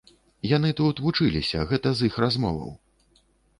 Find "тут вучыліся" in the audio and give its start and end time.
0.79-1.63